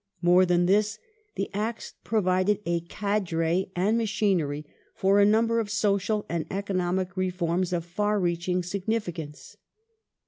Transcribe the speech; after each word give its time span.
More 0.23 0.47
than 0.47 0.65
this: 0.65 0.97
the 1.35 1.47
Acts 1.53 1.93
provided 2.03 2.59
a 2.65 2.79
cadre 2.79 3.69
and 3.75 3.99
machinery 3.99 4.65
for 4.95 5.19
a 5.19 5.25
number 5.27 5.59
of 5.59 5.69
social 5.69 6.25
and 6.27 6.47
economic 6.49 7.15
reforms 7.15 7.71
of 7.71 7.85
far 7.85 8.19
reaching 8.19 8.63
significance. 8.63 9.57